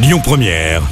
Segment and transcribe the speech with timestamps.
[0.00, 0.82] Lyon Première,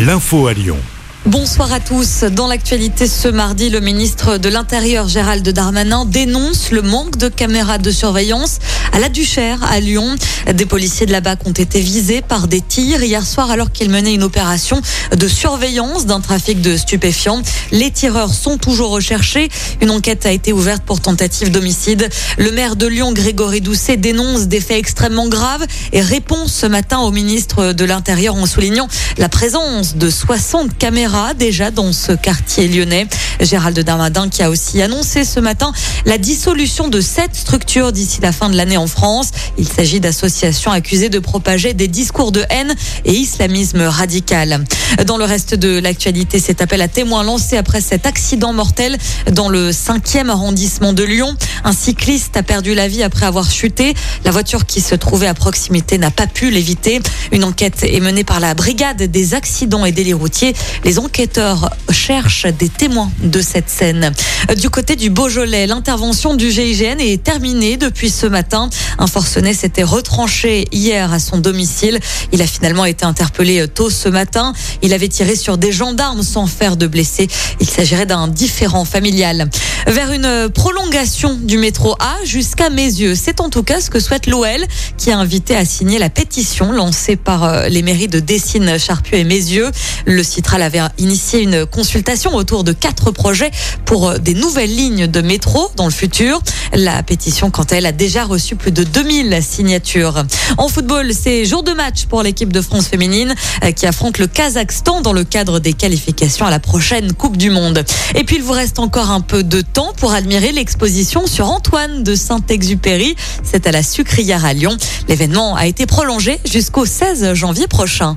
[0.00, 0.78] l'info à Lyon.
[1.26, 2.22] Bonsoir à tous.
[2.22, 7.76] Dans l'actualité ce mardi, le ministre de l'Intérieur Gérald Darmanin dénonce le manque de caméras
[7.76, 8.60] de surveillance
[8.92, 10.16] à la Duchère à Lyon.
[10.52, 13.90] Des policiers de la BAC ont été visés par des tirs hier soir alors qu'ils
[13.90, 14.80] menaient une opération
[15.14, 17.42] de surveillance d'un trafic de stupéfiants.
[17.70, 19.48] Les tireurs sont toujours recherchés.
[19.80, 22.08] Une enquête a été ouverte pour tentative d'homicide.
[22.38, 26.98] Le maire de Lyon, Grégory Doucet, dénonce des faits extrêmement graves et répond ce matin
[27.00, 32.68] au ministre de l'Intérieur en soulignant la présence de 60 caméras déjà dans ce quartier
[32.68, 33.06] lyonnais.
[33.40, 35.72] Gérald Darmadin qui a aussi annoncé ce matin
[36.04, 39.30] la dissolution de sept structures d'ici la fin de l'année en France.
[39.56, 42.74] Il s'agit d'associations accusées de propager des discours de haine
[43.04, 44.64] et islamisme radical.
[45.06, 48.96] Dans le reste de l'actualité, cet appel à témoins lancé après cet accident mortel
[49.32, 51.36] dans le 5e arrondissement de Lyon.
[51.64, 53.94] Un cycliste a perdu la vie après avoir chuté.
[54.24, 57.00] La voiture qui se trouvait à proximité n'a pas pu l'éviter.
[57.32, 60.54] Une enquête est menée par la brigade des accidents et délits routiers.
[60.84, 64.12] Les enquêteurs cherchent des témoins de cette scène.
[64.56, 68.70] Du côté du Beaujolais, l'intervention du GIGN est terminée depuis ce matin.
[68.98, 72.00] Un forcené s'était retranché hier à son domicile.
[72.32, 74.52] Il a finalement été interpellé tôt ce matin.
[74.82, 77.28] Il avait tiré sur des gendarmes sans faire de blessés.
[77.60, 79.48] Il s'agirait d'un différent familial.
[79.86, 83.14] Vers une prolongation du métro A jusqu'à Mézieux.
[83.14, 84.64] C'est en tout cas ce que souhaite l'OL
[84.96, 89.18] qui a invité à signer la pétition lancée par euh, les mairies de Dessines, Charpieu
[89.18, 89.70] et Mézieux.
[90.04, 93.50] Le Citral avait initié une consultation autour de quatre projets
[93.84, 96.40] pour euh, des nouvelles lignes de métro dans le futur.
[96.72, 100.22] La pétition, quant à elle, a déjà reçu plus de 2000 signatures.
[100.56, 104.28] En football, c'est jour de match pour l'équipe de France féminine euh, qui affronte le
[104.28, 107.84] Kazakhstan dans le cadre des qualifications à la prochaine Coupe du Monde.
[108.14, 112.04] Et puis, il vous reste encore un peu de temps pour admirer l'exposition sur Antoine
[112.04, 113.16] de Saint-Exupéry.
[113.42, 114.76] C'est à la Sucrière à Lyon.
[115.08, 118.16] L'événement a été prolongé jusqu'au 16 janvier prochain.